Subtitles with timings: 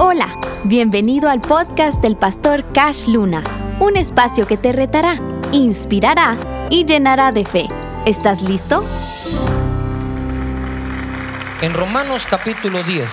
[0.00, 3.44] Hola, bienvenido al podcast del pastor Cash Luna,
[3.78, 5.20] un espacio que te retará,
[5.52, 6.36] inspirará
[6.68, 7.68] y llenará de fe.
[8.04, 8.84] ¿Estás listo?
[11.62, 13.08] En Romanos capítulo 10,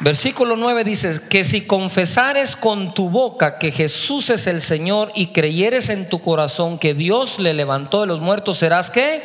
[0.00, 5.26] versículo 9 dice que si confesares con tu boca que Jesús es el Señor y
[5.26, 9.22] creyeres en tu corazón que Dios le levantó de los muertos, serás qué?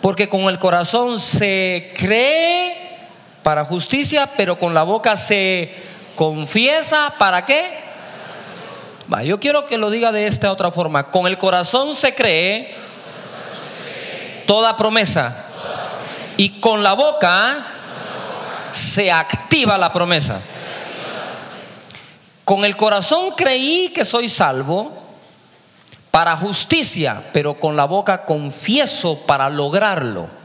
[0.00, 2.87] Porque con el corazón se cree
[3.48, 5.74] para justicia, pero con la boca se
[6.14, 7.80] confiesa para qué?
[9.10, 11.10] Va, yo quiero que lo diga de esta otra forma.
[11.10, 12.74] Con el corazón se cree
[14.46, 15.46] toda promesa
[16.36, 17.64] y con la boca
[18.70, 20.42] se activa la promesa.
[22.44, 24.92] Con el corazón creí que soy salvo
[26.10, 30.37] para justicia, pero con la boca confieso para lograrlo.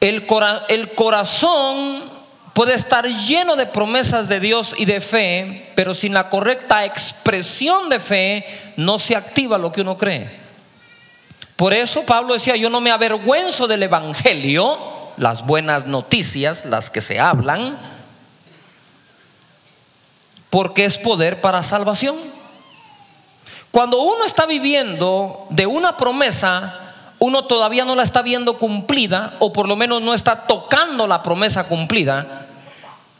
[0.00, 0.26] El,
[0.94, 2.04] corazón
[2.52, 7.88] puede estar lleno de promesas de Dios y de fe, pero sin la correcta expresión
[7.88, 10.30] de fe no se activa lo que uno cree.
[11.56, 14.78] Por eso Pablo decía, yo no me avergüenzo del Evangelio,
[15.16, 17.76] las buenas noticias, las que se hablan,
[20.50, 22.16] porque es poder para salvación.
[23.72, 26.87] Cuando uno está viviendo de una promesa,
[27.18, 31.22] uno todavía no la está viendo cumplida o por lo menos no está tocando la
[31.22, 32.46] promesa cumplida,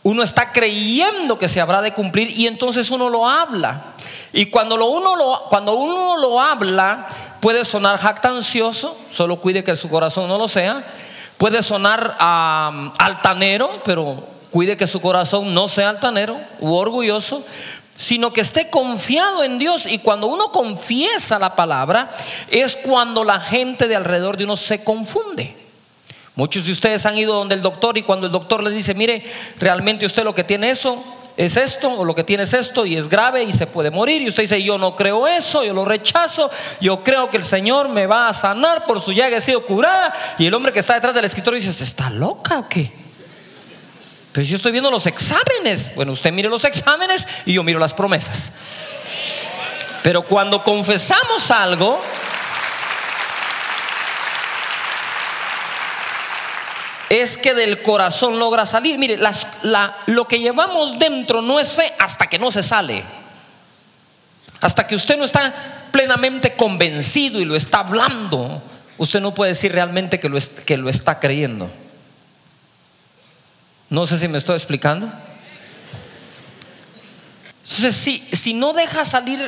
[0.02, 3.82] uno está creyendo que se habrá de cumplir y entonces uno lo habla.
[4.32, 7.08] Y cuando, uno, lo, cuando uno lo habla,
[7.40, 10.84] puede sonar jactancioso, solo cuide que su corazón no lo sea,
[11.36, 17.42] puede sonar altanero, pero cuide que su corazón no sea altanero u orgulloso,
[17.98, 19.86] sino que esté confiado en Dios.
[19.86, 22.08] Y cuando uno confiesa la palabra,
[22.48, 25.54] es cuando la gente de alrededor de uno se confunde.
[26.36, 29.24] Muchos de ustedes han ido donde el doctor y cuando el doctor les dice, mire,
[29.58, 31.02] realmente usted lo que tiene eso
[31.36, 34.22] es esto, o lo que tiene es esto, y es grave y se puede morir.
[34.22, 36.50] Y usted dice, yo no creo eso, yo lo rechazo,
[36.80, 40.14] yo creo que el Señor me va a sanar, por su llaga he sido curada.
[40.38, 43.07] Y el hombre que está detrás del escritorio dice, ¿está loca o qué?
[44.32, 45.92] Pero yo estoy viendo los exámenes.
[45.94, 48.52] Bueno, usted mire los exámenes y yo miro las promesas.
[50.02, 52.00] Pero cuando confesamos algo,
[57.08, 58.98] es que del corazón logra salir.
[58.98, 59.18] Mire,
[60.06, 63.04] lo que llevamos dentro no es fe hasta que no se sale.
[64.60, 65.54] Hasta que usted no está
[65.92, 68.62] plenamente convencido y lo está hablando,
[68.98, 71.70] usted no puede decir realmente que lo, que lo está creyendo.
[73.90, 75.10] No sé si me estoy explicando.
[77.62, 79.40] Entonces, si, si no deja salir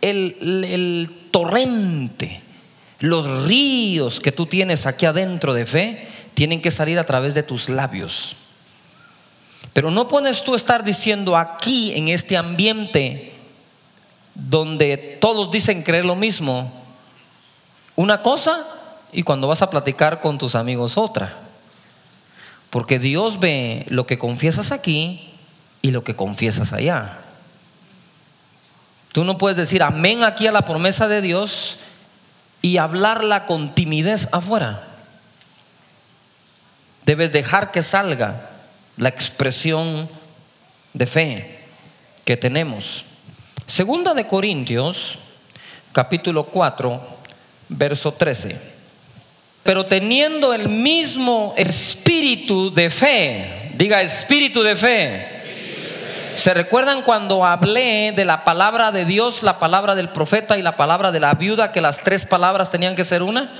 [0.00, 2.40] el, el torrente,
[3.00, 7.42] los ríos que tú tienes aquí adentro de fe, tienen que salir a través de
[7.42, 8.36] tus labios.
[9.72, 13.32] Pero no pones tú estar diciendo aquí, en este ambiente,
[14.34, 16.72] donde todos dicen creer lo mismo,
[17.96, 18.66] una cosa
[19.12, 21.47] y cuando vas a platicar con tus amigos otra.
[22.70, 25.30] Porque Dios ve lo que confiesas aquí
[25.80, 27.18] y lo que confiesas allá.
[29.12, 31.78] Tú no puedes decir amén aquí a la promesa de Dios
[32.60, 34.86] y hablarla con timidez afuera.
[37.06, 38.50] Debes dejar que salga
[38.98, 40.08] la expresión
[40.92, 41.58] de fe
[42.26, 43.06] que tenemos.
[43.66, 45.18] Segunda de Corintios,
[45.92, 47.00] capítulo 4,
[47.70, 48.77] verso 13
[49.68, 53.70] pero teniendo el mismo espíritu de fe.
[53.74, 55.28] Diga espíritu de fe.
[56.36, 60.74] ¿Se recuerdan cuando hablé de la palabra de Dios, la palabra del profeta y la
[60.74, 63.52] palabra de la viuda, que las tres palabras tenían que ser una?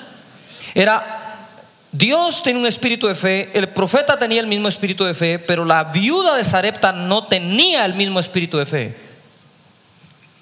[0.74, 1.44] Era,
[1.92, 5.66] Dios tiene un espíritu de fe, el profeta tenía el mismo espíritu de fe, pero
[5.66, 8.96] la viuda de Sarepta no tenía el mismo espíritu de fe.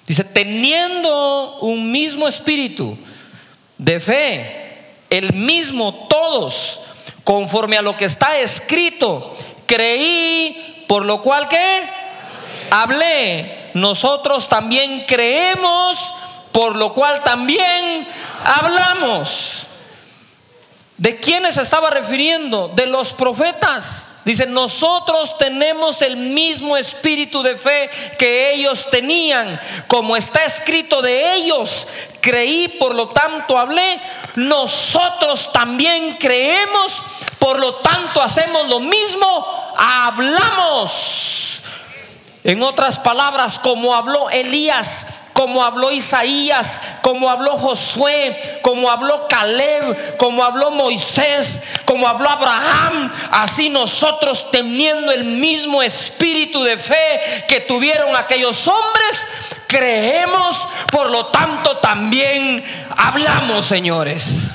[0.07, 2.97] Dice, teniendo un mismo espíritu
[3.77, 4.56] de fe,
[5.09, 6.79] el mismo todos,
[7.23, 9.35] conforme a lo que está escrito.
[9.65, 11.89] Creí, por lo cual que
[12.69, 13.69] hablé.
[13.73, 16.13] Nosotros también creemos,
[16.51, 18.07] por lo cual también
[18.43, 19.67] hablamos.
[20.97, 22.69] ¿De quiénes se estaba refiriendo?
[22.69, 24.15] De los profetas.
[24.25, 31.35] Dice, nosotros tenemos el mismo espíritu de fe que ellos tenían, como está escrito de
[31.35, 31.87] ellos.
[32.19, 33.99] Creí, por lo tanto hablé.
[34.37, 37.01] Nosotros también creemos,
[37.39, 41.63] por lo tanto hacemos lo mismo, hablamos.
[42.43, 45.07] En otras palabras, como habló Elías
[45.37, 53.11] como habló Isaías, como habló Josué, como habló Caleb, como habló Moisés, como habló Abraham,
[53.29, 59.27] así nosotros teniendo el mismo espíritu de fe que tuvieron aquellos hombres,
[59.67, 62.63] creemos, por lo tanto también
[62.97, 64.51] hablamos, señores.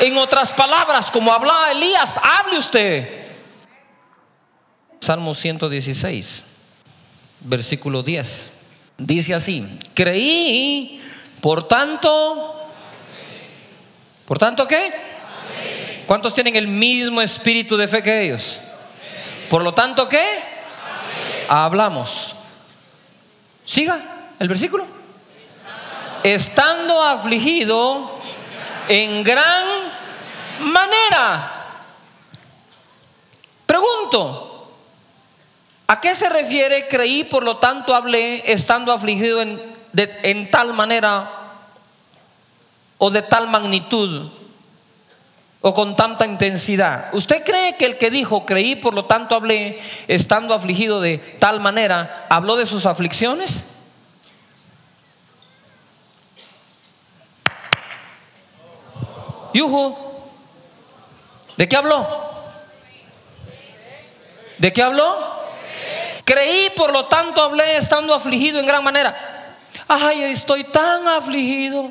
[0.00, 3.24] En otras palabras, como hablaba Elías, hable usted.
[5.00, 6.42] Salmo 116,
[7.40, 8.50] versículo 10.
[8.98, 11.02] Dice así, creí,
[11.40, 12.54] por tanto,
[14.26, 14.92] por tanto, ¿qué?
[16.06, 18.58] ¿Cuántos tienen el mismo espíritu de fe que ellos?
[19.48, 20.53] Por lo tanto, ¿qué?
[21.48, 22.34] Hablamos.
[23.64, 24.00] Siga
[24.38, 24.86] el versículo.
[26.22, 28.18] Estando afligido
[28.88, 29.66] en gran
[30.60, 31.50] manera.
[33.66, 34.68] Pregunto,
[35.86, 39.60] ¿a qué se refiere creí, por lo tanto hablé, estando afligido en,
[39.96, 41.30] en tal manera
[42.98, 44.30] o de tal magnitud
[45.66, 47.08] o con tanta intensidad?
[47.14, 51.58] ¿Usted cree que el que dijo creí, por lo tanto hablé, estando afligido de tal
[51.58, 53.64] manera, habló de sus aflicciones?
[59.54, 59.96] Yuhu.
[61.56, 62.06] ¿De qué habló?
[64.58, 65.16] ¿De qué habló?
[66.26, 69.16] Creí, por lo tanto hablé estando afligido en gran manera.
[69.88, 71.90] Ay, estoy tan afligido,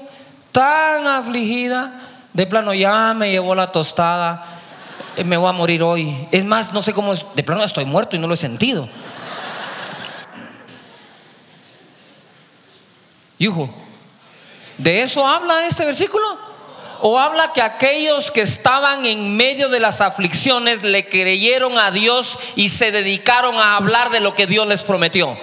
[0.51, 2.02] tan afligida.
[2.33, 4.45] De plano ya me llevó la tostada.
[5.15, 6.27] Eh, me voy a morir hoy.
[6.31, 7.25] Es más, no sé cómo es.
[7.35, 8.89] De plano estoy muerto y no lo he sentido.
[13.39, 13.69] Yuhu.
[14.77, 16.53] ¿De eso habla este versículo?
[17.05, 22.39] o habla que aquellos que estaban en medio de las aflicciones le creyeron a Dios
[22.55, 25.37] y se dedicaron a hablar de lo que Dios les prometió.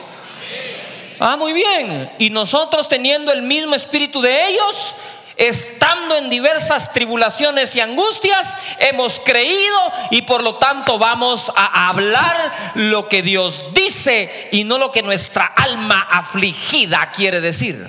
[1.18, 2.10] Ah, muy bien.
[2.18, 4.96] Y nosotros teniendo el mismo espíritu de ellos,
[5.40, 12.52] estando en diversas tribulaciones y angustias, hemos creído y por lo tanto vamos a hablar
[12.74, 17.88] lo que Dios dice y no lo que nuestra alma afligida quiere decir.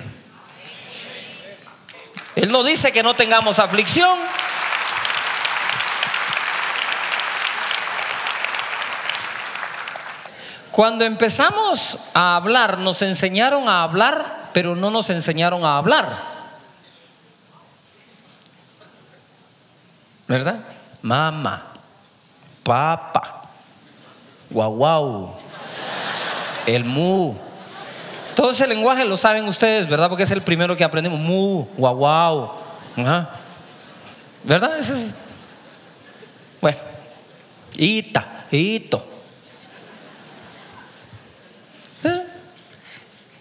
[2.36, 4.18] Él no dice que no tengamos aflicción.
[10.70, 16.31] Cuando empezamos a hablar, nos enseñaron a hablar, pero no nos enseñaron a hablar.
[20.32, 20.60] ¿Verdad?
[21.02, 21.62] Mamá,
[22.62, 23.42] papá,
[24.48, 25.36] guau
[26.64, 27.34] el mu.
[28.34, 30.08] Todo ese lenguaje lo saben ustedes, ¿verdad?
[30.08, 31.20] Porque es el primero que aprendemos.
[31.20, 32.52] Mu, guau, guau.
[34.42, 34.80] ¿Verdad?
[36.62, 36.78] Bueno,
[37.76, 39.04] ita, ito.
[42.04, 42.26] ¿Eh?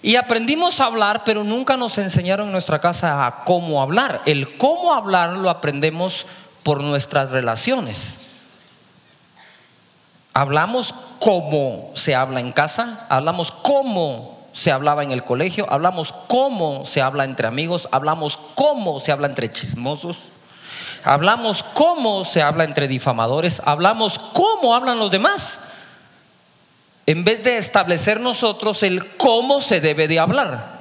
[0.01, 4.23] Y aprendimos a hablar, pero nunca nos enseñaron en nuestra casa a cómo hablar.
[4.25, 6.25] El cómo hablar lo aprendemos
[6.63, 8.19] por nuestras relaciones.
[10.33, 16.85] Hablamos cómo se habla en casa, hablamos cómo se hablaba en el colegio, hablamos cómo
[16.85, 20.29] se habla entre amigos, hablamos cómo se habla entre chismosos,
[21.03, 25.59] hablamos cómo se habla entre difamadores, hablamos cómo hablan los demás,
[27.05, 30.80] en vez de establecer nosotros el cómo se debe de hablar.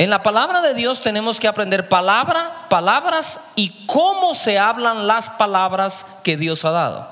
[0.00, 5.28] En la palabra de Dios tenemos que aprender palabra, palabras y cómo se hablan las
[5.28, 7.06] palabras que Dios ha dado.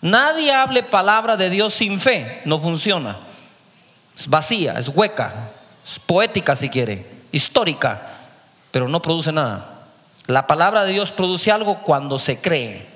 [0.00, 3.16] Nadie hable palabra de Dios sin fe, no funciona.
[4.16, 5.48] Es vacía, es hueca,
[5.84, 8.00] es poética si quiere, histórica,
[8.70, 9.68] pero no produce nada.
[10.28, 12.86] La palabra de Dios produce algo cuando se cree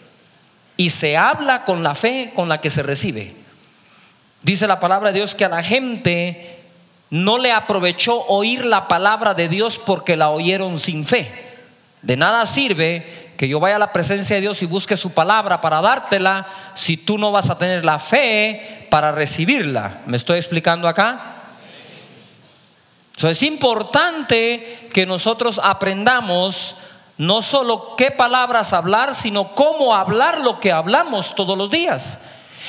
[0.77, 3.35] y se habla con la fe con la que se recibe.
[4.43, 6.60] Dice la palabra de Dios que a la gente
[7.11, 11.49] no le aprovechó oír la palabra de Dios porque la oyeron sin fe.
[12.03, 15.61] De nada sirve que yo vaya a la presencia de Dios y busque su palabra
[15.61, 20.01] para dártela si tú no vas a tener la fe para recibirla.
[20.07, 21.37] ¿Me estoy explicando acá?
[23.29, 26.77] es importante que nosotros aprendamos
[27.19, 32.19] no solo qué palabras hablar, sino cómo hablar lo que hablamos todos los días.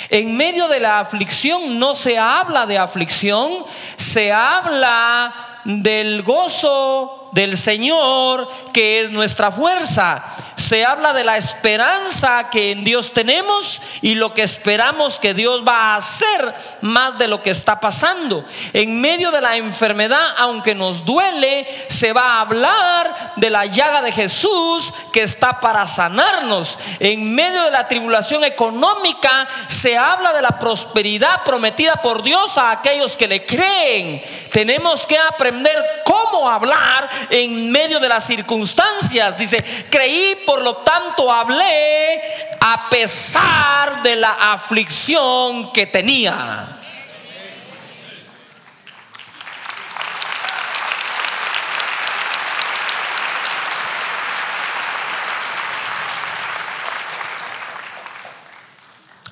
[0.09, 3.65] En medio de la aflicción no se habla de aflicción,
[3.97, 5.33] se habla
[5.63, 10.23] del gozo del Señor que es nuestra fuerza
[10.71, 15.67] se habla de la esperanza que en Dios tenemos y lo que esperamos que Dios
[15.67, 18.45] va a hacer más de lo que está pasando.
[18.71, 24.01] En medio de la enfermedad, aunque nos duele, se va a hablar de la llaga
[24.01, 26.79] de Jesús que está para sanarnos.
[27.01, 32.71] En medio de la tribulación económica, se habla de la prosperidad prometida por Dios a
[32.71, 34.23] aquellos que le creen.
[34.53, 39.37] Tenemos que aprender cómo hablar en medio de las circunstancias.
[39.37, 42.21] Dice, creí por lo tanto hablé
[42.59, 46.77] a pesar de la aflicción que tenía.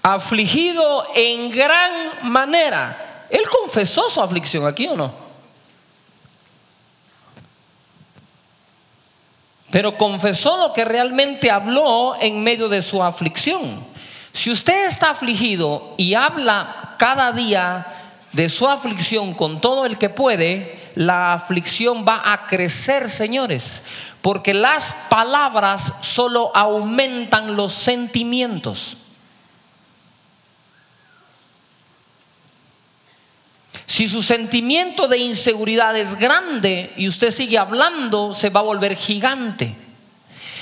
[0.01, 1.91] Afligido en gran
[2.23, 3.27] manera.
[3.29, 5.28] Él confesó su aflicción aquí o no?
[9.71, 13.79] Pero confesó lo que realmente habló en medio de su aflicción.
[14.33, 17.87] Si usted está afligido y habla cada día
[18.33, 23.81] de su aflicción con todo el que puede, la aflicción va a crecer, señores,
[24.21, 28.97] porque las palabras solo aumentan los sentimientos.
[33.99, 38.95] Si su sentimiento de inseguridad es grande y usted sigue hablando, se va a volver
[38.95, 39.75] gigante.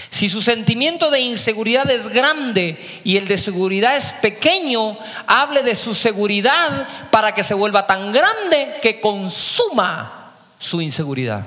[0.10, 5.76] Si su sentimiento de inseguridad es grande y el de seguridad es pequeño, hable de
[5.76, 11.46] su seguridad para que se vuelva tan grande que consuma su inseguridad.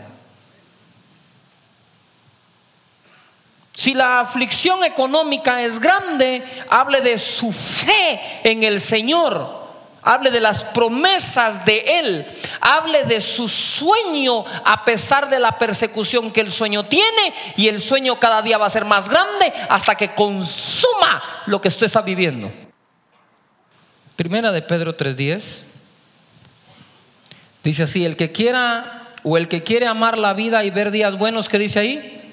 [3.75, 9.60] Si la aflicción económica es grande, hable de su fe en el Señor
[10.03, 12.27] Hable de las promesas de Él.
[12.61, 17.35] Hable de su sueño a pesar de la persecución que el sueño tiene.
[17.57, 21.69] Y el sueño cada día va a ser más grande hasta que consuma lo que
[21.69, 22.51] usted está viviendo.
[24.17, 25.63] Primera de Pedro 3.10.
[27.63, 31.19] Dice así, el que quiera o el que quiere amar la vida y ver días
[31.19, 32.33] buenos, ¿qué dice ahí?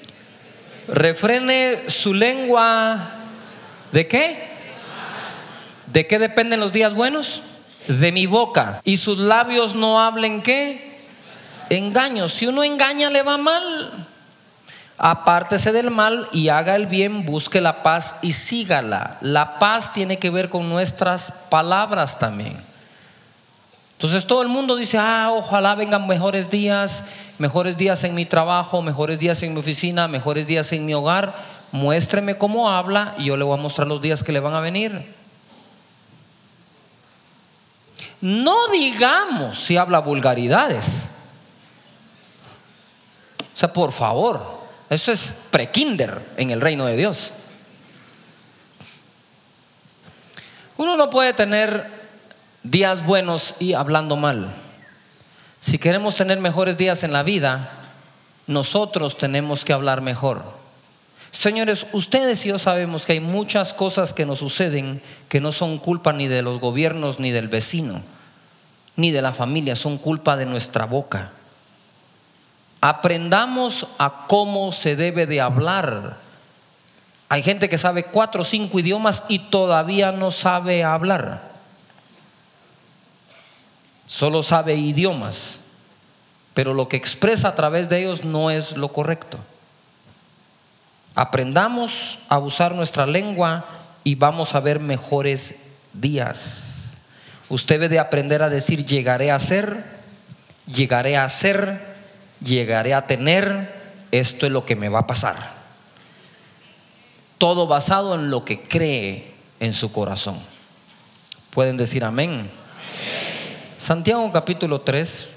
[0.88, 3.10] Refrene su lengua.
[3.92, 4.48] ¿De qué?
[5.86, 7.42] ¿De qué dependen los días buenos?
[7.88, 11.00] De mi boca y sus labios no hablen qué?
[11.70, 12.32] Engaños.
[12.32, 13.92] Si uno engaña le va mal.
[15.00, 19.16] Apártese del mal y haga el bien, busque la paz y sígala.
[19.20, 22.60] La paz tiene que ver con nuestras palabras también.
[23.92, 27.04] Entonces todo el mundo dice, ah, ojalá vengan mejores días,
[27.38, 31.34] mejores días en mi trabajo, mejores días en mi oficina, mejores días en mi hogar.
[31.70, 34.60] Muéstreme cómo habla y yo le voy a mostrar los días que le van a
[34.60, 35.17] venir.
[38.20, 41.08] No digamos si habla vulgaridades.
[43.54, 44.58] O sea, por favor,
[44.90, 47.32] eso es prekinder en el reino de Dios.
[50.76, 51.90] Uno no puede tener
[52.62, 54.48] días buenos y hablando mal.
[55.60, 57.72] Si queremos tener mejores días en la vida,
[58.46, 60.57] nosotros tenemos que hablar mejor.
[61.32, 65.78] Señores, ustedes y yo sabemos que hay muchas cosas que nos suceden que no son
[65.78, 68.00] culpa ni de los gobiernos ni del vecino,
[68.96, 71.32] ni de la familia, son culpa de nuestra boca.
[72.80, 76.16] Aprendamos a cómo se debe de hablar.
[77.28, 81.42] Hay gente que sabe cuatro o cinco idiomas y todavía no sabe hablar.
[84.06, 85.60] Solo sabe idiomas,
[86.54, 89.38] pero lo que expresa a través de ellos no es lo correcto.
[91.18, 93.64] Aprendamos a usar nuestra lengua
[94.04, 95.56] y vamos a ver mejores
[95.92, 96.94] días.
[97.48, 99.82] Usted debe de aprender a decir llegaré a ser,
[100.72, 101.80] llegaré a ser,
[102.40, 103.74] llegaré a tener,
[104.12, 105.34] esto es lo que me va a pasar.
[107.38, 110.38] Todo basado en lo que cree en su corazón.
[111.50, 112.30] Pueden decir amén.
[112.30, 112.50] amén.
[113.76, 115.30] Santiago capítulo 3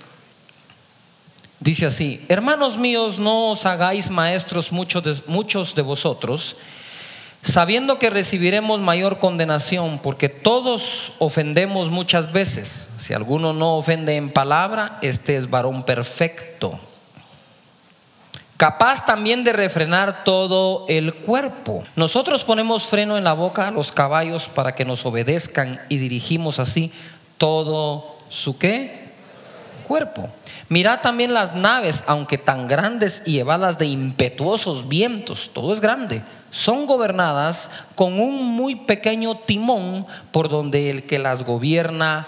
[1.62, 6.56] Dice así, hermanos míos, no os hagáis maestros muchos de, muchos de vosotros,
[7.44, 12.90] sabiendo que recibiremos mayor condenación, porque todos ofendemos muchas veces.
[12.98, 16.80] Si alguno no ofende en palabra, este es varón perfecto,
[18.58, 21.84] capaz también de refrenar todo el cuerpo.
[21.96, 26.58] Nosotros ponemos freno en la boca a los caballos para que nos obedezcan y dirigimos
[26.58, 26.92] así
[27.38, 29.12] todo su qué?
[29.84, 30.28] Cuerpo.
[30.72, 36.22] Mirad también las naves, aunque tan grandes y llevadas de impetuosos vientos, todo es grande,
[36.50, 42.26] son gobernadas con un muy pequeño timón por donde el que las gobierna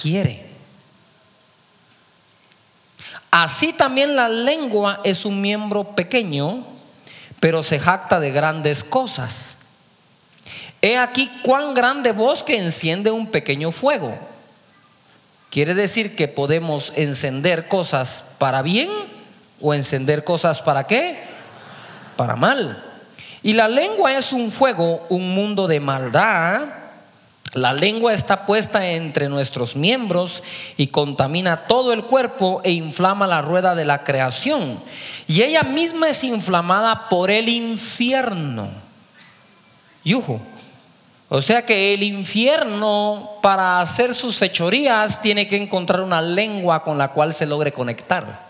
[0.00, 0.46] quiere.
[3.32, 6.64] Así también la lengua es un miembro pequeño,
[7.40, 9.58] pero se jacta de grandes cosas.
[10.80, 14.16] He aquí cuán grande bosque enciende un pequeño fuego.
[15.52, 18.88] Quiere decir que podemos encender cosas para bien
[19.60, 21.18] o encender cosas para qué?
[22.16, 22.82] Para mal.
[23.42, 26.62] Y la lengua es un fuego, un mundo de maldad.
[27.52, 30.42] La lengua está puesta entre nuestros miembros
[30.78, 34.82] y contamina todo el cuerpo e inflama la rueda de la creación.
[35.28, 38.70] Y ella misma es inflamada por el infierno.
[40.02, 40.40] Yujo.
[41.34, 46.98] O sea que el infierno para hacer sus fechorías tiene que encontrar una lengua con
[46.98, 48.40] la cual se logre conectar.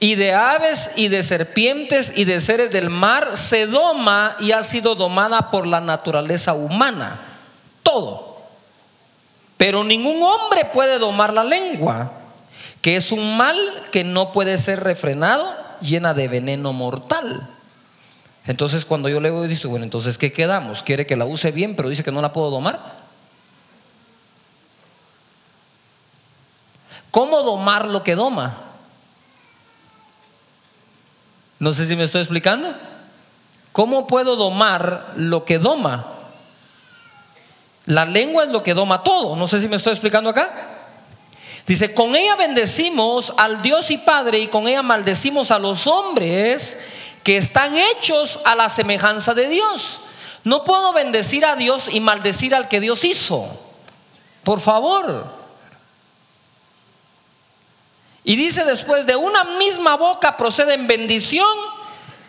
[0.00, 4.62] Y de aves y de serpientes y de seres del mar se doma y ha
[4.62, 7.18] sido domada por la naturaleza humana.
[7.82, 8.36] Todo.
[9.56, 12.12] Pero ningún hombre puede domar la lengua,
[12.82, 13.56] que es un mal
[13.90, 17.48] que no puede ser refrenado, llena de veneno mortal.
[18.46, 20.82] Entonces cuando yo leo dice, bueno, entonces ¿qué quedamos?
[20.82, 23.00] Quiere que la use bien, pero dice que no la puedo domar.
[27.10, 28.56] ¿Cómo domar lo que doma?
[31.58, 32.74] No sé si me estoy explicando.
[33.72, 36.06] ¿Cómo puedo domar lo que doma?
[37.86, 39.36] La lengua es lo que doma todo.
[39.36, 40.68] No sé si me estoy explicando acá.
[41.66, 46.78] Dice, con ella bendecimos al Dios y Padre y con ella maldecimos a los hombres
[47.22, 50.00] que están hechos a la semejanza de Dios.
[50.44, 53.46] No puedo bendecir a Dios y maldecir al que Dios hizo.
[54.44, 55.26] Por favor.
[58.24, 61.56] Y dice después, de una misma boca proceden bendición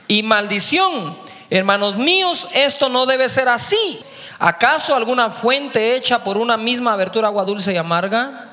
[0.08, 1.18] y maldición.
[1.50, 4.00] Hermanos míos, esto no debe ser así.
[4.40, 8.48] ¿Acaso alguna fuente hecha por una misma abertura agua dulce y amarga?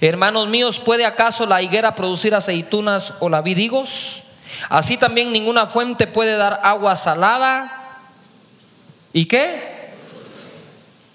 [0.00, 3.70] Hermanos míos, ¿puede acaso la higuera producir aceitunas o la vid
[4.68, 8.00] Así también ninguna fuente puede dar agua salada.
[9.12, 9.92] ¿Y qué?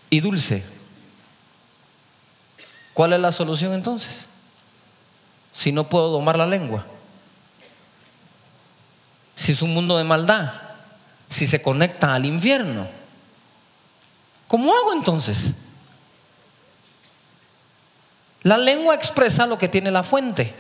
[0.10, 0.64] Y dulce.
[2.94, 4.26] ¿Cuál es la solución entonces?
[5.54, 6.86] Si no puedo domar la lengua.
[9.36, 10.54] Si es un mundo de maldad.
[11.30, 12.88] Si se conecta al infierno.
[14.48, 15.54] ¿Cómo hago entonces?
[18.44, 20.54] La lengua expresa lo que tiene la fuente.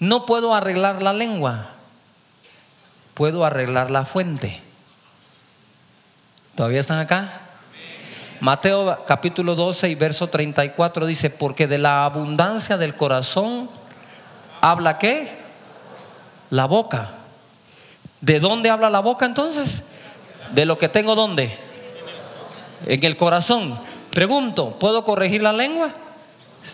[0.00, 1.66] No puedo arreglar la lengua,
[3.14, 4.60] puedo arreglar la fuente.
[6.54, 7.40] ¿Todavía están acá?
[8.40, 13.68] Mateo capítulo 12 y verso 34 dice, porque de la abundancia del corazón
[14.60, 15.36] habla qué?
[16.50, 17.10] La boca.
[18.20, 19.82] ¿De dónde habla la boca entonces?
[20.52, 21.56] De lo que tengo dónde?
[22.86, 23.78] En el corazón.
[24.12, 25.90] Pregunto, ¿puedo corregir la lengua?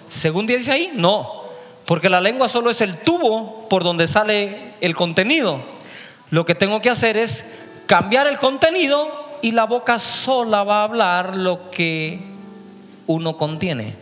[0.09, 1.43] Según dice ahí, no.
[1.87, 5.61] Porque la lengua solo es el tubo por donde sale el contenido.
[6.31, 7.44] Lo que tengo que hacer es
[7.87, 12.20] cambiar el contenido y la boca sola va a hablar lo que
[13.07, 13.94] uno contiene.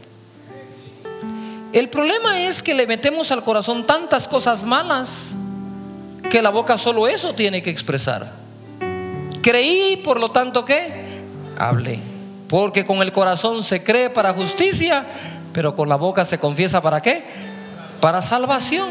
[1.73, 5.35] El problema es que le metemos al corazón tantas cosas malas
[6.31, 8.33] que la boca solo eso tiene que expresar.
[9.43, 11.03] Creí, por lo tanto, que
[11.59, 11.99] hablé.
[12.49, 15.05] Porque con el corazón se cree para justicia,
[15.53, 17.25] pero con la boca se confiesa para qué?
[18.03, 18.91] Para salvación.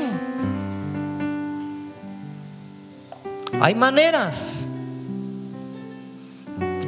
[3.60, 4.66] Hay maneras.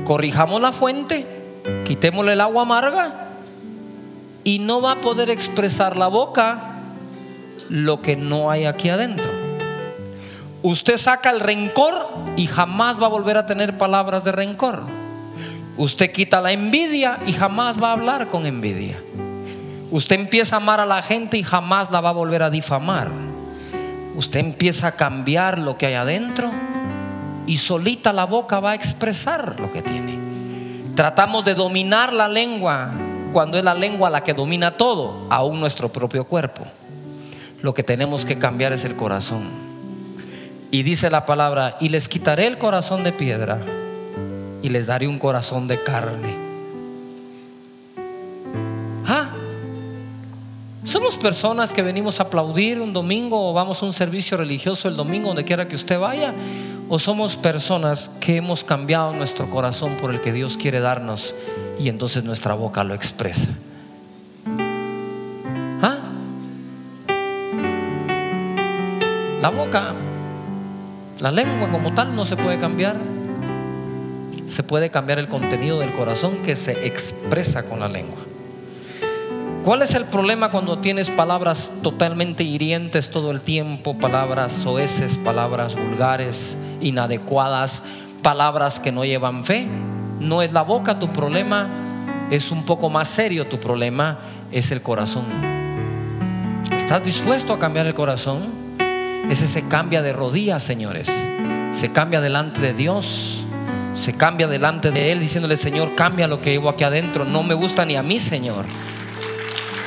[0.06, 1.28] Corrijamos la fuente,
[1.84, 3.28] quitémosle el agua amarga
[4.46, 6.80] y no va a poder expresar la boca
[7.68, 9.30] lo que no hay aquí adentro.
[10.62, 12.08] Usted saca el rencor
[12.38, 14.84] y jamás va a volver a tener palabras de rencor.
[15.76, 18.96] Usted quita la envidia y jamás va a hablar con envidia.
[19.93, 23.10] Usted empieza a amar a la gente y jamás la va a volver a difamar.
[24.15, 26.49] Usted empieza a cambiar lo que hay adentro
[27.45, 30.17] y solita la boca va a expresar lo que tiene.
[30.95, 32.89] Tratamos de dominar la lengua
[33.34, 36.63] cuando es la lengua la que domina todo, aún nuestro propio cuerpo.
[37.62, 39.47] Lo que tenemos que cambiar es el corazón.
[40.71, 43.60] Y dice la palabra, y les quitaré el corazón de piedra
[44.63, 46.42] y les daré un corazón de carne
[50.93, 54.95] Somos personas que venimos a aplaudir un domingo o vamos a un servicio religioso el
[54.95, 56.36] domingo, donde quiera que usted vaya,
[56.88, 61.34] o somos personas que hemos cambiado nuestro corazón por el que Dios quiere darnos
[61.79, 63.49] y entonces nuestra boca lo expresa.
[65.82, 65.97] ¿Ah?
[69.41, 69.95] La boca,
[71.21, 73.01] la lengua como tal no se puede cambiar.
[74.45, 78.19] Se puede cambiar el contenido del corazón que se expresa con la lengua.
[79.63, 83.97] ¿Cuál es el problema cuando tienes palabras totalmente hirientes todo el tiempo?
[83.97, 87.82] Palabras soeces, palabras vulgares, inadecuadas,
[88.21, 89.65] palabras que no llevan fe.
[90.19, 91.69] No es la boca tu problema,
[92.30, 94.19] es un poco más serio tu problema,
[94.52, 95.23] es el corazón.
[96.76, 98.49] ¿Estás dispuesto a cambiar el corazón?
[99.30, 101.10] Ese se cambia de rodillas, señores.
[101.71, 103.45] Se cambia delante de Dios.
[103.95, 107.23] Se cambia delante de Él diciéndole, Señor, cambia lo que llevo aquí adentro.
[107.23, 108.65] No me gusta ni a mí, Señor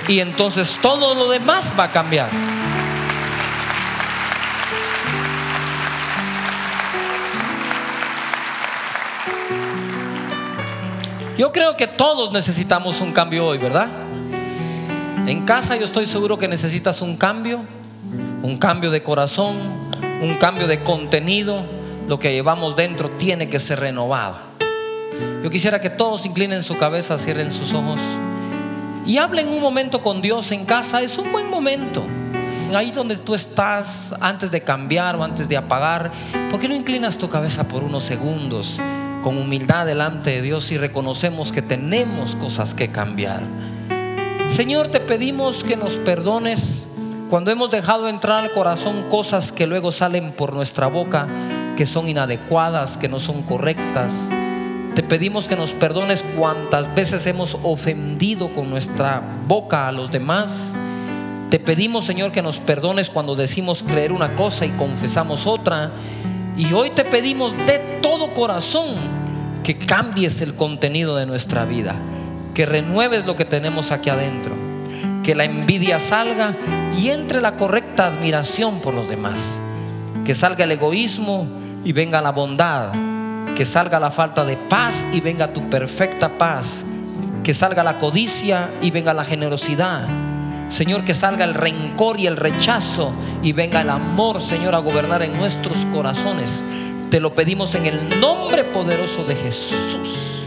[0.08, 2.28] y entonces todo lo demás va a cambiar.
[11.36, 13.88] Yo creo que todos necesitamos un cambio hoy, ¿verdad?
[15.26, 17.60] En casa yo estoy seguro que necesitas un cambio,
[18.42, 19.56] un cambio de corazón,
[20.22, 21.64] un cambio de contenido.
[22.08, 24.36] Lo que llevamos dentro tiene que ser renovado.
[25.42, 28.00] Yo quisiera que todos inclinen su cabeza, cierren sus ojos
[29.06, 32.02] y hablen un momento con Dios en casa, es un buen momento.
[32.74, 36.10] Ahí donde tú estás, antes de cambiar o antes de apagar,
[36.50, 38.80] ¿por qué no inclinas tu cabeza por unos segundos
[39.22, 43.44] con humildad delante de Dios y reconocemos que tenemos cosas que cambiar?
[44.48, 46.88] Señor, te pedimos que nos perdones
[47.30, 51.28] cuando hemos dejado entrar al corazón cosas que luego salen por nuestra boca,
[51.76, 54.30] que son inadecuadas, que no son correctas
[54.96, 60.74] te pedimos que nos perdones cuantas veces hemos ofendido con nuestra boca a los demás.
[61.50, 65.90] Te pedimos, Señor, que nos perdones cuando decimos creer una cosa y confesamos otra.
[66.56, 68.94] Y hoy te pedimos de todo corazón
[69.62, 71.94] que cambies el contenido de nuestra vida,
[72.54, 74.54] que renueves lo que tenemos aquí adentro,
[75.22, 76.56] que la envidia salga
[76.96, 79.60] y entre la correcta admiración por los demás,
[80.24, 81.46] que salga el egoísmo
[81.84, 82.94] y venga la bondad,
[83.56, 86.84] que salga la falta de paz y venga tu perfecta paz.
[87.42, 90.06] Que salga la codicia y venga la generosidad.
[90.68, 95.22] Señor, que salga el rencor y el rechazo y venga el amor, Señor, a gobernar
[95.22, 96.64] en nuestros corazones.
[97.10, 100.46] Te lo pedimos en el nombre poderoso de Jesús.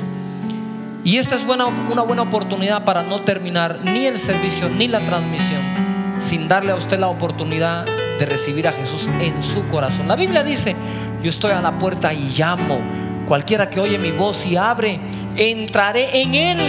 [1.04, 5.00] Y esta es buena, una buena oportunidad para no terminar ni el servicio ni la
[5.00, 10.08] transmisión sin darle a usted la oportunidad de recibir a Jesús en su corazón.
[10.08, 10.76] La Biblia dice,
[11.22, 12.80] yo estoy a la puerta y llamo.
[13.28, 15.00] Cualquiera que oye mi voz y abre,
[15.36, 16.60] entraré en Él.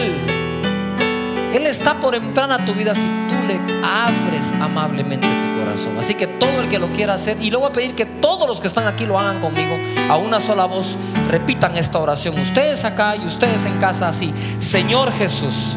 [1.55, 5.99] Él está por entrar a tu vida si tú le abres amablemente tu corazón.
[5.99, 8.47] Así que todo el que lo quiera hacer, y le voy a pedir que todos
[8.47, 9.77] los que están aquí lo hagan conmigo,
[10.09, 10.97] a una sola voz,
[11.29, 12.39] repitan esta oración.
[12.39, 14.33] Ustedes acá y ustedes en casa así.
[14.59, 15.75] Señor Jesús,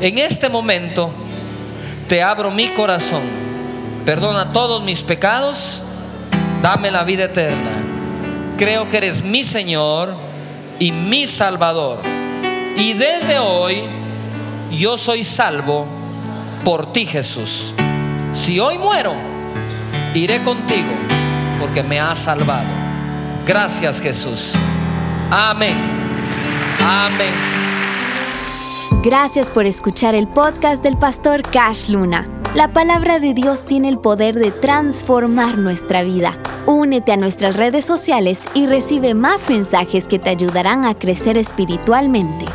[0.00, 1.12] en este momento
[2.08, 3.22] te abro mi corazón.
[4.04, 5.82] Perdona todos mis pecados
[6.60, 7.79] dame la vida eterna.
[8.60, 10.14] Creo que eres mi Señor
[10.78, 12.00] y mi Salvador.
[12.76, 13.84] Y desde hoy
[14.70, 15.88] yo soy salvo
[16.62, 17.72] por ti Jesús.
[18.34, 19.14] Si hoy muero,
[20.14, 20.92] iré contigo
[21.58, 22.68] porque me has salvado.
[23.46, 24.52] Gracias Jesús.
[25.30, 25.78] Amén.
[26.84, 27.32] Amén.
[29.02, 32.39] Gracias por escuchar el podcast del pastor Cash Luna.
[32.54, 36.36] La palabra de Dios tiene el poder de transformar nuestra vida.
[36.66, 42.46] Únete a nuestras redes sociales y recibe más mensajes que te ayudarán a crecer espiritualmente.